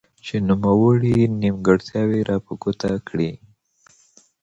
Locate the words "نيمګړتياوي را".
1.41-2.37